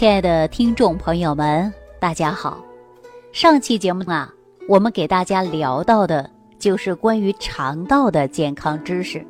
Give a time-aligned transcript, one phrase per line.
[0.00, 2.64] 亲爱的听众朋友们，大家好。
[3.32, 4.32] 上期节目啊，
[4.66, 9.22] 我们给大家聊到的就是关于肠道的健康知识。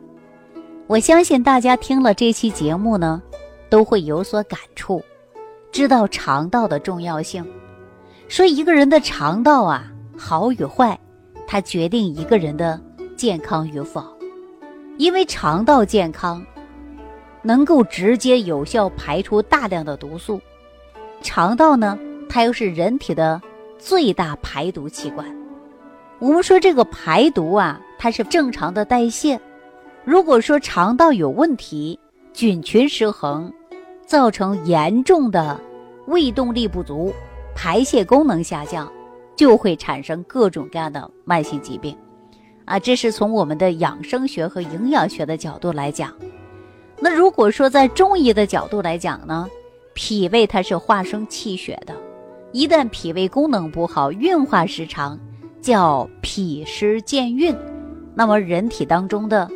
[0.87, 3.20] 我相信大家听了这期节目呢，
[3.69, 5.02] 都会有所感触，
[5.73, 7.45] 知道肠道的重要性。
[8.29, 10.96] 说一个人的肠道啊，好与坏，
[11.48, 12.80] 它决定一个人的
[13.16, 14.05] 健康与否。
[14.98, 16.41] 因为肠道健康，
[17.43, 20.41] 能够直接有效排出大量的毒素。
[21.23, 21.98] 肠道呢，
[22.29, 23.41] 它又是人体的
[23.79, 25.27] 最大排毒器官。
[26.19, 29.41] 我们说这个排毒啊，它是正常的代谢。
[30.05, 31.98] 如果说肠道有问题，
[32.33, 33.52] 菌群失衡，
[34.06, 35.60] 造成严重的
[36.06, 37.12] 胃动力不足、
[37.55, 38.91] 排泄功能下降，
[39.37, 41.96] 就会产生各种各样的慢性疾病。
[42.65, 46.15] 啊，这是从我们的养生学和营养学的角度来讲。
[46.98, 49.48] 那如果说在中医的角度来讲呢？
[50.02, 51.95] 脾胃它是化生气血的，
[52.52, 55.20] 一旦脾胃功能不好，运化失常，
[55.60, 57.54] 叫脾湿健运，
[58.15, 59.46] 那么人体当中的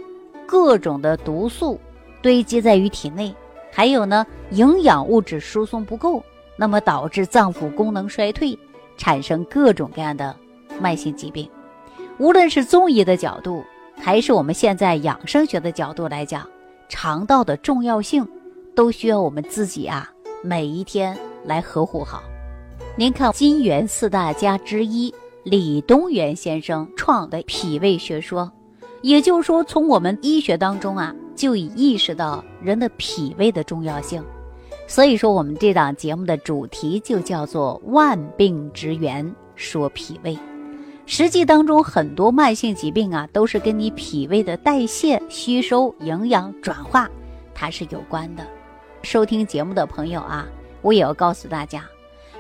[0.47, 1.81] 各种的毒素
[2.20, 3.34] 堆积在于体内，
[3.73, 6.23] 还有呢营养物质输送不够，
[6.58, 8.56] 那么导致脏腑功能衰退，
[8.98, 10.36] 产生各种各样的
[10.79, 11.48] 慢性疾病。
[12.19, 13.64] 无论是中医的角度，
[13.97, 16.47] 还是我们现在养生学的角度来讲，
[16.91, 18.29] 肠道的重要性，
[18.77, 20.11] 都需要我们自己啊。
[20.47, 22.23] 每一天来呵护好。
[22.97, 28.53] 您看，金元四大家之一李东垣先生创的脾胃学说，
[29.01, 34.23] 也就是说，从我们医学当中啊，就已意识到人的脾胃的重要性。
[34.86, 40.39] 所以说，我们这档节目的主题就叫做“万病之源说脾胃”。
[41.06, 47.08] 实际当中，很多慢性疾病啊，都是跟你脾胃的代谢、吸收、营养转化，
[47.55, 48.47] 它是有关的。
[49.05, 50.47] 收听节目的朋友啊，
[50.81, 51.85] 我也要告诉大家，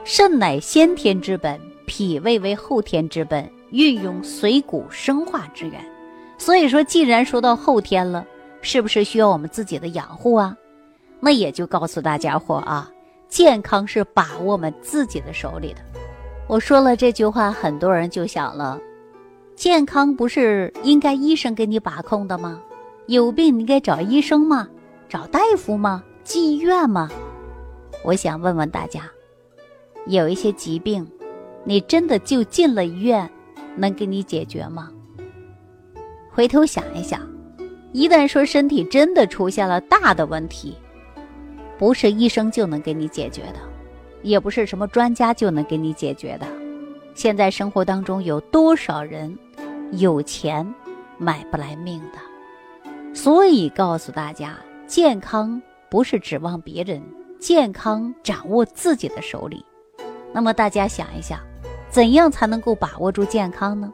[0.02, 5.84] 肾乃先天之本，脾胃为后天之本，运用水谷生化之源。
[6.38, 8.24] 所以说，既然说到后天了，
[8.62, 10.56] 是不是需要我们自己的养护啊？
[11.20, 12.90] 那也就告诉大家伙啊，
[13.28, 15.80] 健康是把握我们自己的手里的。
[16.46, 18.80] 我说了这句话，很多人就想了，
[19.54, 22.60] 健康不是应该医生给你把控的吗？
[23.06, 24.66] 有病你该找医生吗？
[25.08, 26.02] 找大夫吗？
[26.24, 27.10] 进医院吗？
[28.02, 29.02] 我想问问大家，
[30.06, 31.06] 有一些疾病，
[31.64, 33.30] 你真的就进了医院，
[33.76, 34.90] 能给你解决吗？
[36.32, 37.20] 回头想一想，
[37.92, 40.74] 一旦说身体真的出现了大的问题，
[41.78, 43.58] 不是医生就能给你解决的，
[44.22, 46.46] 也不是什么专家就能给你解决的。
[47.14, 49.38] 现在生活当中有多少人
[49.92, 50.74] 有钱
[51.18, 53.14] 买不来命的？
[53.14, 54.56] 所以告诉大家，
[54.86, 55.60] 健康。
[55.94, 57.00] 不是指望别人，
[57.38, 59.64] 健康掌握自己的手里。
[60.32, 61.38] 那么大家想一想，
[61.88, 63.92] 怎样才能够把握住健康呢？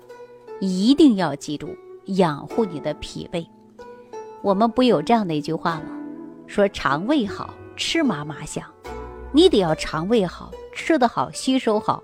[0.60, 3.46] 一定要记住养护你的脾胃。
[4.40, 5.88] 我们不有这样的一句话吗？
[6.46, 8.64] 说肠胃好吃嘛嘛香。
[9.30, 12.02] 你得要肠胃好，吃得好，吸收好，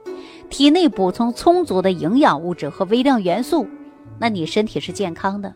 [0.51, 3.67] 体内补充充足的营养物质和微量元素，
[4.19, 5.55] 那你身体是健康的。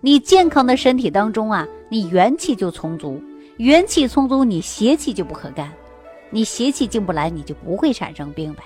[0.00, 3.22] 你健康的身体当中啊，你元气就充足。
[3.58, 5.72] 元气充足，你邪气就不可干，
[6.30, 8.62] 你邪气进不来，你就不会产生病呗。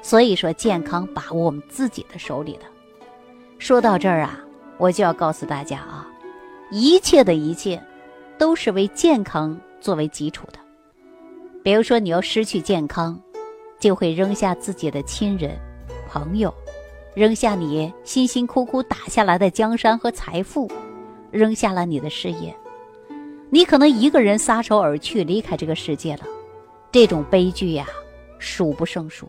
[0.00, 2.60] 所以说，健康把握我们自己的手里的。
[3.58, 4.40] 说到这儿啊，
[4.78, 6.08] 我就要告诉大家啊，
[6.70, 7.82] 一切的一切，
[8.38, 10.58] 都是为健康作为基础的。
[11.62, 13.20] 比如说，你要失去健康，
[13.78, 15.58] 就会扔下自己的亲人、
[16.08, 16.54] 朋友，
[17.14, 20.70] 扔下你辛辛苦苦打下来的江山和财富，
[21.30, 22.56] 扔下了你的事业。
[23.48, 26.24] 你可能一个人撒手而去，离开这个世界了，
[26.90, 27.86] 这种悲剧呀，
[28.38, 29.28] 数不胜数。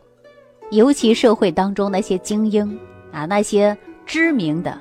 [0.70, 2.78] 尤其社会当中那些精英
[3.12, 4.78] 啊，那些知名的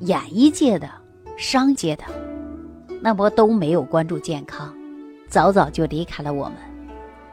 [0.00, 0.90] 演艺界的、
[1.36, 2.04] 商界的，
[3.00, 4.74] 那么都没有关注健康，
[5.28, 6.54] 早早就离开了我们。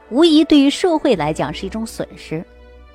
[0.10, 2.46] 无疑对于社会来讲是一种损失，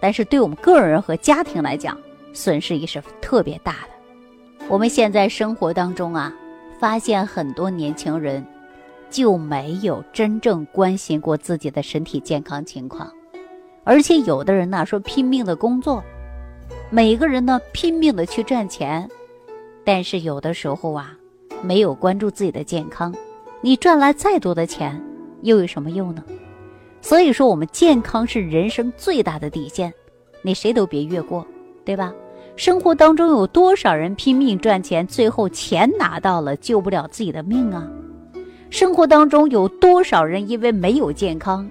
[0.01, 1.99] 但是对我们个人和家庭来讲，
[2.33, 4.69] 损失也是特别大的。
[4.69, 6.33] 我们现在生活当中啊。
[6.79, 8.45] 发现很多年轻人
[9.11, 13.11] 就没有真正关心过自己的身体健康情况，
[13.85, 16.03] 而且有的人呢说拼命的工作，
[16.91, 19.09] 每个人呢拼命的去赚钱，
[19.85, 21.17] 但是有的时候啊
[21.63, 23.15] 没有关注自己的健康，
[23.61, 25.01] 你赚来再多的钱
[25.43, 26.25] 又有什么用呢？
[27.01, 29.93] 所以说我们健康是人生最大的底线，
[30.43, 31.47] 你谁都别越过，
[31.85, 32.13] 对吧？
[32.57, 37.89] 生活当中有多少人拼命赚钱，最后钱拿到了，救不了自己的命啊？
[38.71, 41.69] 生活当中有多少人因为没有健康，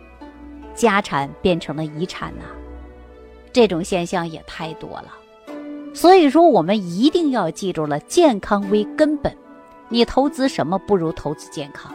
[0.75, 2.43] 家产变成了遗产呐，
[3.53, 5.05] 这种现象也太多了。
[5.93, 9.33] 所以说，我们一定要记住了，健康为根本。
[9.87, 11.93] 你投资什么不如投资健康。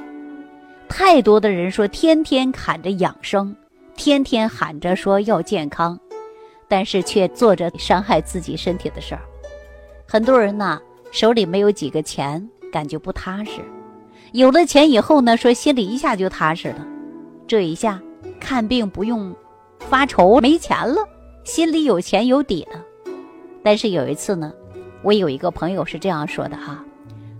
[0.88, 3.54] 太多的人说天天喊着养生，
[3.96, 5.98] 天天喊着说要健康，
[6.68, 9.22] 但是却做着伤害自己身体的事儿。
[10.06, 10.80] 很多人呢
[11.10, 13.62] 手里没有几个钱，感觉不踏实；
[14.32, 16.86] 有了钱以后呢，说心里一下就踏实了。
[17.46, 18.00] 这一下
[18.38, 19.34] 看病不用
[19.78, 20.96] 发愁没钱了，
[21.44, 22.84] 心里有钱有底了。
[23.62, 24.52] 但是有一次呢，
[25.02, 26.84] 我有一个朋友是这样说的哈，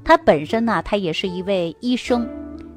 [0.02, 2.26] 他本身呢，他也是一位医生，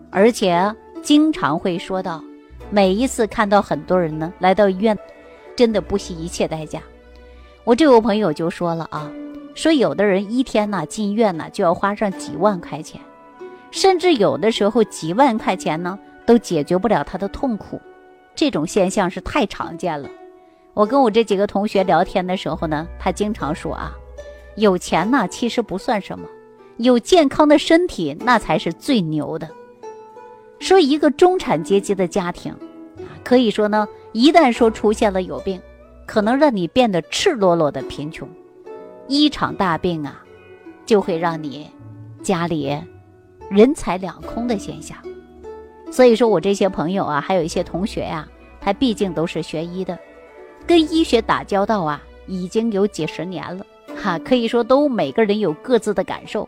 [0.09, 2.23] 而且经常会说到，
[2.69, 4.97] 每一次看到很多人呢来到医院，
[5.55, 6.81] 真的不惜一切代价。
[7.63, 9.11] 我这位朋友就说了啊，
[9.53, 12.99] 说有的人一天呢进院呢就要花上几万块钱，
[13.69, 17.79] 甚至有的时候几万块钱呢都解决不了他的痛苦，
[18.33, 20.09] 这种现象是太常见了。
[20.73, 23.91] 我跟我这几个同学聊天的时候呢，他经常说啊，
[24.55, 26.25] 有钱呢其实不算什么，
[26.77, 29.47] 有健康的身体那才是最牛的。
[30.59, 32.55] 说一个中产阶级的家庭，
[33.23, 35.61] 可以说呢，一旦说出现了有病，
[36.05, 38.27] 可能让你变得赤裸裸的贫穷，
[39.07, 40.21] 一场大病啊，
[40.85, 41.69] 就会让你
[42.21, 42.77] 家里
[43.49, 44.97] 人财两空的现象。
[45.91, 48.27] 所以说我这些朋友啊，还有一些同学呀，
[48.59, 49.97] 他毕竟都是学医的。
[50.67, 53.65] 跟医学打交道啊，已经有几十年了，
[54.01, 56.47] 哈，可以说都每个人有各自的感受。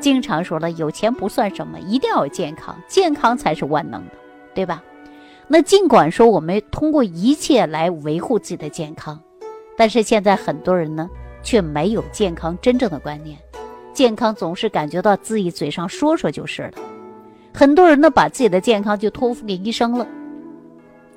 [0.00, 4.12] 经常说了，有钱不算什么，一定要有健康，健康才是万能的，
[4.54, 4.82] 对吧？
[5.46, 9.20] 那尽管说我们通过一切来维护自己的健康，
[9.76, 11.08] 但是现在很多人呢，
[11.42, 13.38] 却没有健康真正的观念，
[13.92, 16.72] 健康总是感觉到自己嘴上说说就是了。
[17.52, 20.06] 很多人呢，把自己的健康就托付给医生了，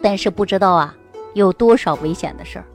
[0.01, 0.95] 但是不知道啊。
[1.33, 2.65] 有多少危险的事儿？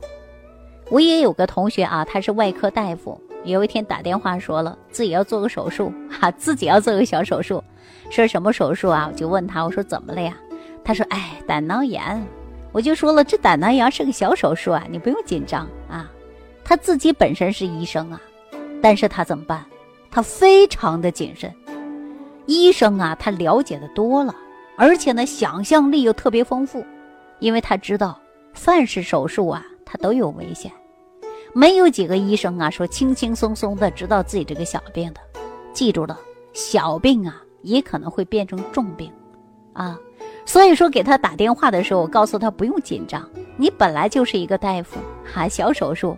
[0.88, 3.20] 我也有个同学啊，他是外科大夫。
[3.44, 7.64] 有一天打电话说了自己要做个手术，哈，自己要做个小手术，
[8.08, 9.08] 说什么手术啊？
[9.10, 10.36] 我就问他，我说怎么了呀？
[10.84, 12.24] 他说，哎，胆囊炎。
[12.72, 16.10] 我就说了，这胆囊炎是个小手术啊，你不用紧张啊。
[16.64, 18.20] 他自己本身是医生啊，
[18.80, 19.64] 但是他怎么办？
[20.10, 21.54] 他非常的谨慎。
[22.46, 24.34] 医生啊，他了解的多了，
[24.76, 26.84] 而且呢，想象力又特别丰富，
[27.38, 28.18] 因为他知道。
[28.54, 30.70] 凡是手术啊，他都有危险，
[31.54, 35.20] 没有几个医生啊说轻轻松松的知道自己这个小病的。
[35.72, 36.20] 记住了，
[36.52, 39.10] 小病啊也可能会变成重病，
[39.72, 39.98] 啊，
[40.52, 43.26] 所以说给他打电话的时候，我告诉他不用紧张，
[43.56, 46.14] 你本来就是一个大夫，哈，小手术，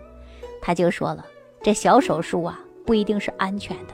[0.61, 1.25] 他就说了，
[1.63, 3.93] 这小手术啊不一定是安全的，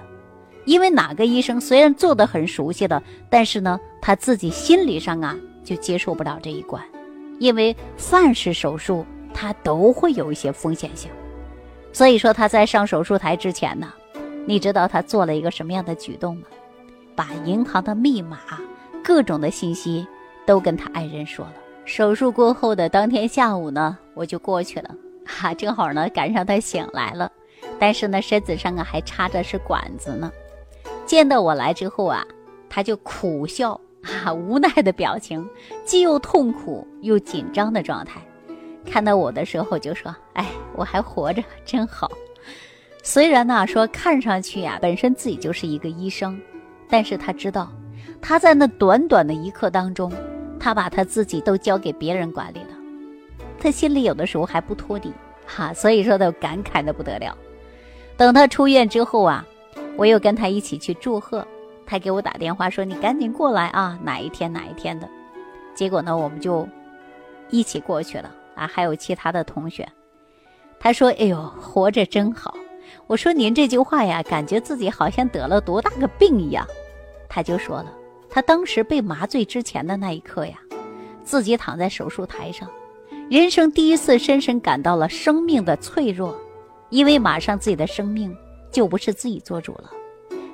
[0.66, 6.84] 因为哪个医生虽然做的很熟悉了，但是呢他自己心理上啊就接受不了这一关。
[7.38, 9.06] 因为凡是手术，
[9.36, 11.12] 它都会有一些风险性，
[11.94, 13.94] 所以说他在上手术台之前呢，
[14.48, 16.48] 你知道他做了一个什么样的举动吗？
[17.16, 18.40] 把银行的密码、
[19.04, 20.08] 各种的信息
[20.52, 21.54] 都跟他爱人说了。
[21.86, 24.94] 手术过后的当天下午呢，我就过去了，
[25.26, 27.32] 哈， 正好呢赶上他醒来了，
[27.80, 30.30] 但是呢身子上啊还插着是管子呢。
[31.06, 32.28] 见到我来之后啊，
[32.70, 33.80] 他就苦笑。
[34.26, 35.48] 啊，无奈的表情，
[35.86, 38.20] 既又痛苦又紧张的状态。
[38.84, 42.12] 看到我的时候就说：“哎，我还活着，真好。”
[43.04, 46.38] 虽然呢说看上去呀，本身自己就是一个医生，
[46.90, 47.72] 但是他知道，
[48.20, 50.12] 他在那短短的一刻当中，
[50.62, 52.78] 他把他自己都交给别人管理了。
[53.60, 55.12] 他心里有的时候还不托底，
[55.48, 57.36] 哈，所以说都感慨的不得了。
[58.16, 59.44] 等他出院之后啊，
[59.98, 61.46] 我又跟他一起去祝贺。
[61.84, 65.10] 他给我打电话说：“你赶紧过来啊，哪一天哪一天的。”
[65.76, 66.68] 结果呢，我们就
[67.50, 69.88] 一起过去了啊，还有其他的同学。
[70.80, 72.56] 他说：“哎呦，活着真好。”
[73.08, 76.66] 我说：“您这句话呀，感觉自己好像得了多大个病一样。”
[77.28, 77.92] 他就说了，
[78.32, 80.58] 他当时被麻醉之前的那一刻呀，
[81.24, 82.68] 自己躺在手术台上，
[83.30, 86.34] 人生第一次深深感到了生命的脆弱，
[86.90, 88.36] 因为马上自己的生命
[88.72, 89.92] 就不是自己做主了。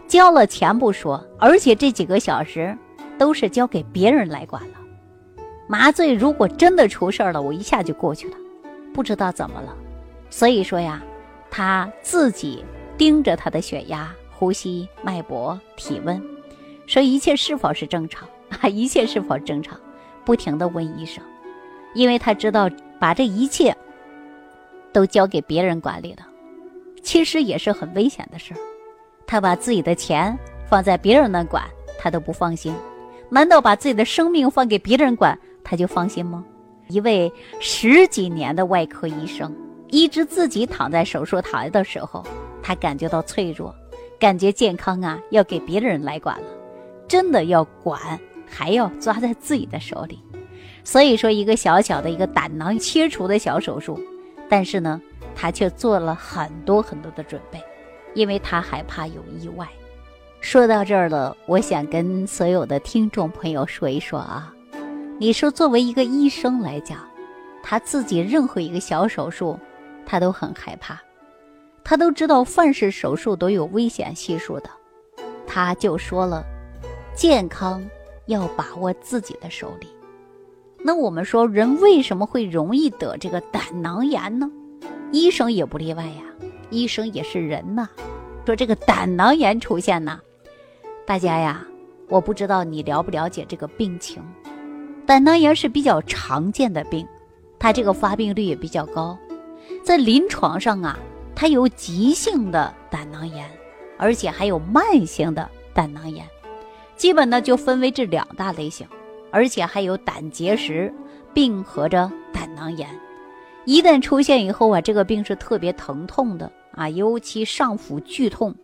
[0.07, 2.75] 交了钱不说，而且这几个小时
[3.17, 4.77] 都是交给别人来管了。
[5.67, 8.37] 麻醉如果真的出事了，我一下就过去了，
[8.93, 9.75] 不知道怎么了。
[10.29, 11.03] 所以说呀，
[11.51, 12.63] 他自己
[12.97, 16.21] 盯着他的血压、呼吸、脉搏、体温，
[16.87, 18.67] 说一切是否是正常啊？
[18.69, 19.79] 一切是否正常？
[20.25, 21.23] 不停的问医生，
[21.93, 23.75] 因为他知道把这一切
[24.91, 26.25] 都交给别人管理了，
[27.03, 28.57] 其实也是很危险的事儿。
[29.25, 31.63] 他把自己的钱放在别人那管，
[31.99, 32.73] 他都不放心。
[33.29, 36.43] 难道把自己的生命放给别人管，他就放心吗？
[36.87, 39.53] 一位十几年的外科医生，
[39.89, 42.25] 一直自己躺在手术台的时候，
[42.63, 43.75] 他感觉到脆弱，
[44.17, 46.47] 感觉健康啊要给别人来管了，
[47.07, 50.19] 真的要管，还要抓在自己的手里。
[50.83, 53.99] 所以说，一个小小的一个胆囊切除的小手术，
[54.47, 55.01] 但是呢，
[55.35, 57.61] 他却做了很多很多的准备，
[58.13, 59.67] 因为他害怕有意外。
[60.39, 64.53] 说到这儿了，我想跟所有的听众朋友说一说啊，
[65.19, 66.99] 你说作为一个医生来讲，
[67.61, 69.59] 他自己任何一个小手术，
[70.05, 71.01] 他都很害怕，
[71.83, 74.69] 他都知道凡是手术都有危险系数的，
[75.45, 76.45] 他就说了，
[77.17, 77.83] 健康
[78.27, 79.87] 要把握自己的手里。
[80.83, 84.47] 那我们说，人为什么会容易得这个胆囊炎呢？
[85.11, 86.21] 医生也不例外呀，
[86.69, 87.89] 医生也是人呐。
[88.45, 90.21] 说这个胆囊炎出现呢，
[91.07, 91.65] 大家呀，
[92.07, 94.23] 我不知道你了不了解这个病情。
[95.07, 97.07] 胆囊炎是比较常见的病，
[97.57, 99.17] 它这个发病率也比较高。
[99.83, 100.99] 在临床上啊，
[101.35, 103.49] 它有急性的胆囊炎，
[103.97, 106.23] 而且还有慢性的胆囊炎，
[106.97, 108.85] 基本呢就分为这两大类型。
[109.29, 110.91] 而且还有胆结石
[111.33, 112.89] 并合着胆囊炎，
[113.65, 118.55] 一旦出现以后啊，这个病是特别疼痛的啊，尤其上腹剧痛。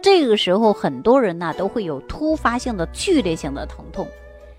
[0.00, 4.08] 这个时候很多人呢都会有突发性的剧烈性的疼痛，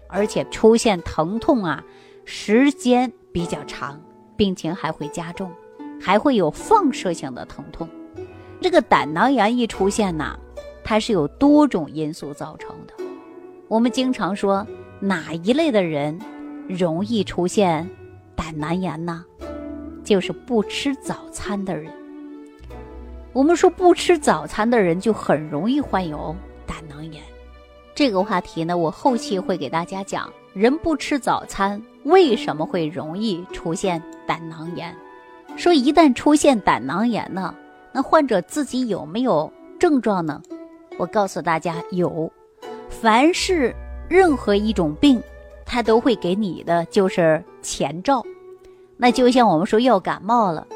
[0.08, 1.84] 而且出现疼痛啊
[2.24, 4.00] 时间比较长，
[4.38, 5.51] 病情还会加重，
[6.00, 7.89] 还会有放射性的疼痛。
[8.62, 10.38] 这个胆囊炎一出现呢，
[10.84, 12.94] 它是有多种因素造成的。
[13.71, 14.67] 我们经常说。
[15.03, 16.19] 哪一类的人
[16.67, 17.89] 容易出现
[18.35, 19.25] 胆囊炎呢？
[20.03, 21.91] 就是不吃早餐的人。
[23.33, 26.35] 我们说不吃早餐的人就很容易患有
[26.67, 27.23] 胆囊炎。
[27.95, 34.95] 这个话题呢，我后期会给大家讲，人不吃早餐为什么会容易出现胆囊炎？
[35.55, 37.55] 说一旦出现胆囊炎呢，
[37.91, 40.39] 那患者自己有没有症状呢？
[40.99, 42.31] 我告诉大家有，
[42.91, 43.74] 凡是。
[44.10, 45.24] 任何一种病，
[45.65, 48.21] 它都会给你的就是前兆，
[48.98, 50.67] 那就像我们说要感冒了，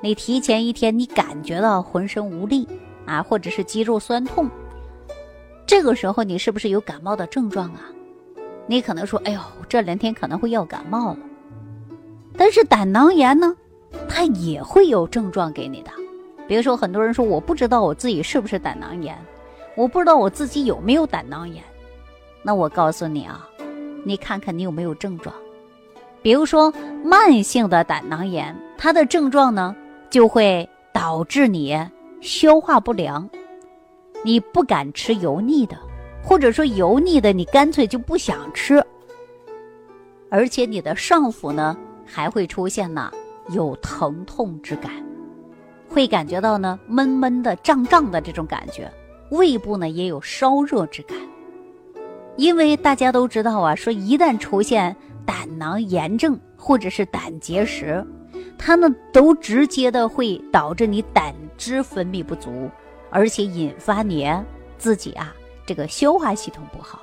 [0.00, 2.68] 你提前一天你感觉到浑身无力
[3.04, 4.48] 啊，或者是肌肉酸痛，
[5.66, 7.80] 这个时候你是不是有感冒的症状啊？
[8.68, 11.18] 你可能说，哎呦，这两天可能会要感冒了。
[12.36, 13.56] 但是胆囊炎呢，
[14.08, 15.90] 它也会有症状给你的，
[16.46, 19.18] 比如说很多人说我不知道我自己是不是胆囊炎，
[19.76, 21.62] 我不知道我自己有没有胆囊炎。
[22.42, 23.48] 那我告诉你啊，
[24.04, 25.34] 你看看你有没有症状，
[26.22, 29.74] 比如说慢性的胆囊炎，它的症状呢
[30.10, 31.76] 就会导致你
[32.20, 33.28] 消化不良，
[34.22, 35.76] 你不敢吃油腻的，
[36.22, 38.84] 或者说油腻的你干脆就不想吃，
[40.30, 41.76] 而且你的上腹呢
[42.06, 43.10] 还会出现呢
[43.48, 44.92] 有疼痛之感，
[45.88, 48.90] 会感觉到呢闷闷的、胀胀的这种感觉，
[49.34, 51.16] 胃部呢也有烧热之感。
[52.36, 58.04] 因为大家都知道啊，说一旦出现胆囊炎症或者是胆结石，
[58.58, 62.68] 它呢都直接的会导致你胆汁分泌不足，
[63.10, 64.28] 而且引发你
[64.78, 65.32] 自己啊
[65.64, 67.00] 这个消化系统不好，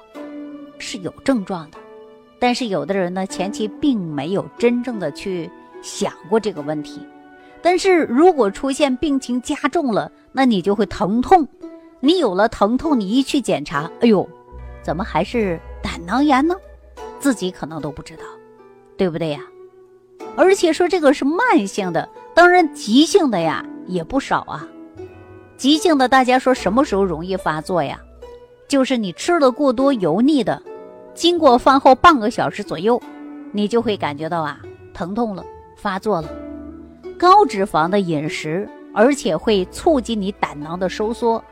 [0.77, 1.77] 是有症状的。
[2.37, 5.49] 但是有的人呢前期并没有真正的去
[5.81, 6.99] 想过这个问题，
[7.61, 11.47] 但是如果出现病情加重了，那你就会疼痛，
[12.01, 14.27] 你有了疼痛，你一去检查，哎呦。
[14.83, 16.55] 怎么还是胆囊炎呢？
[17.19, 18.23] 自己可能都不知道，
[18.97, 19.39] 对不对呀？
[20.35, 24.67] 而且说这个是慢性的，当然急性的呀也不少啊。
[25.57, 28.01] 急性的大家说什么时候容易发作呀？
[28.67, 30.59] 就是你吃了过多油腻的，
[31.13, 32.99] 经过饭后半个小时左右，
[33.51, 34.59] 你就会感觉到啊
[34.95, 35.45] 疼痛了，
[35.77, 36.29] 发作了。
[37.19, 41.43] 高脂肪的饮食，而且会促进你胆囊的收缩。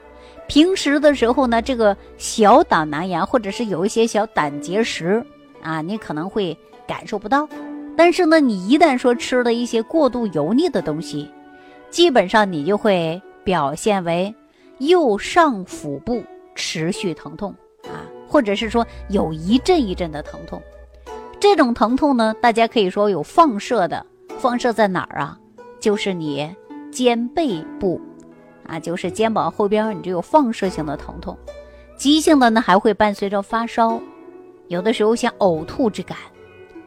[0.49, 5.23] 平时的时候呢，这个小胆囊炎或者是有一些小胆结石
[5.61, 7.47] 啊，你可能会感受不到。
[7.95, 11.29] 但是呢，你一旦说吃了一些过度油腻的东西，
[11.91, 14.33] 基本上你就会表现为
[14.79, 16.23] 右上腹部
[16.55, 17.53] 持续疼痛
[17.83, 20.59] 啊，或者是说有一阵一阵的疼痛。
[21.39, 24.03] 这种疼痛呢，大家可以说有放射的，
[24.39, 25.37] 放射在哪儿啊？
[25.79, 26.49] 就是你
[26.91, 28.01] 肩背部。
[28.69, 31.35] 啊，就是肩膀后边，你就有放射性的疼痛，
[31.97, 33.99] 急性的呢还会伴随着发烧，
[34.67, 36.15] 有的时候像呕吐之感，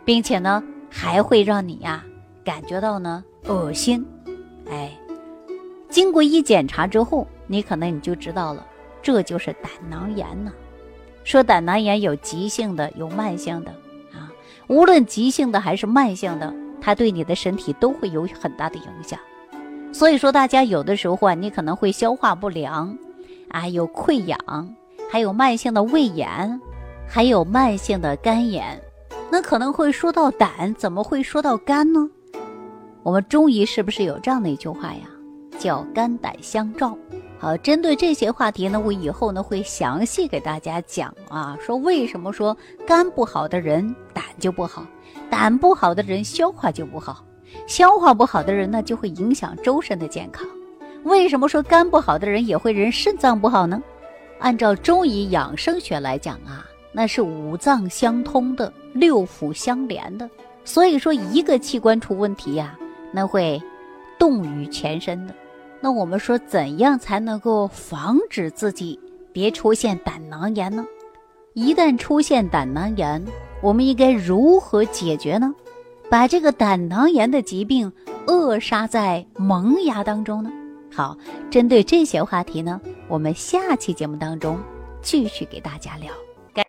[0.05, 2.05] 并且呢还会让你呀
[2.45, 4.07] 感觉到呢恶心，
[4.71, 4.97] 哎，
[5.89, 8.65] 经过一检查之后，你可能你就知道了，
[9.03, 10.53] 这就是胆囊炎呢。
[11.25, 13.71] 说胆囊炎有急性的，有慢性的
[14.13, 14.31] 啊，
[14.69, 19.19] 无论急性的还是慢性的，它对你的身体都会有很大的影响。
[19.93, 22.97] 所以说，大家有的时候啊，你可能会消化不良，
[23.51, 24.39] 啊，有溃疡，
[25.11, 26.61] 还有慢性的胃炎，
[27.07, 28.81] 还有慢性的肝炎。
[29.31, 32.09] 那可能会说到胆，怎么会说到肝呢？
[33.03, 35.09] 我们中医是不是有这样的一句话呀？
[35.59, 36.97] 叫肝胆相照。
[37.39, 42.57] 好，针对这些话题呢，我以后呢会详细给大家讲啊，说为什么说
[42.87, 44.87] 肝不好的人胆就不好，
[45.29, 47.25] 胆不好的人消化就不好，
[47.67, 50.47] 消化不好的人呢就会影响周身的健康。
[51.05, 53.83] 为什么说肝不好的人也会人肾脏不好呢？
[54.39, 56.67] 按照中医养生学来讲啊。
[56.95, 60.29] 那是五脏相通的，六腑相连的，
[60.63, 62.79] 所以说一个器官出问题呀，
[63.11, 63.59] 那会
[64.19, 65.35] 动于全身的。
[65.81, 69.01] 那我们说怎样才能够防止自己
[69.33, 70.85] 别出现胆囊炎呢？
[71.55, 73.25] 一旦出现胆囊炎，
[73.63, 75.55] 我们应该如何解决呢？
[76.13, 77.91] 把这个胆囊炎的疾病
[78.27, 80.51] 扼杀在萌芽当中呢？
[80.95, 81.17] 好，
[81.51, 82.79] 针对这些话题呢，
[83.09, 84.61] 我们下期节目当中
[85.01, 86.13] 继续给大家聊。
[86.53, 86.67] 感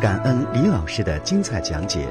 [0.00, 2.08] 感恩李老师的精彩讲解。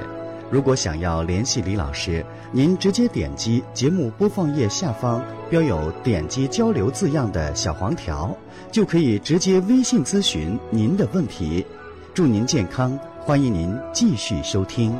[0.51, 8.38] 如果想要联系李老师，您直接点击节目播放页下方标有“点击交流”字样的小黄条，
[8.72, 11.65] 就可以直接微信咨询您的问题。
[12.13, 14.96] 祝您健康，欢迎您继续收听。